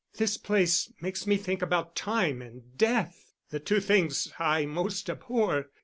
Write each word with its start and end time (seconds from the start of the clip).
This 0.17 0.35
place 0.35 0.91
makes 0.99 1.27
me 1.27 1.37
think 1.37 1.61
about 1.61 1.95
Time 1.95 2.41
and 2.41 2.75
Death—the 2.75 3.59
two 3.59 3.79
things 3.79 4.33
I 4.39 4.65
most 4.65 5.11
abhor. 5.11 5.67